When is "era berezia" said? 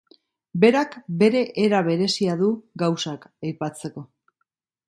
1.65-2.39